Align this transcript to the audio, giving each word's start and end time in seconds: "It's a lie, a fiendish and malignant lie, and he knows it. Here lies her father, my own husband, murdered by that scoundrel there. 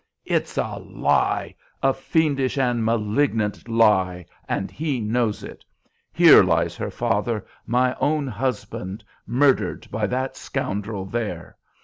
"It's 0.25 0.57
a 0.57 0.77
lie, 0.79 1.53
a 1.83 1.93
fiendish 1.93 2.57
and 2.57 2.83
malignant 2.83 3.69
lie, 3.69 4.25
and 4.49 4.71
he 4.71 4.99
knows 4.99 5.43
it. 5.43 5.63
Here 6.11 6.41
lies 6.41 6.75
her 6.75 6.89
father, 6.89 7.45
my 7.67 7.93
own 8.01 8.25
husband, 8.25 9.03
murdered 9.27 9.87
by 9.91 10.07
that 10.07 10.35
scoundrel 10.35 11.05
there. 11.05 11.55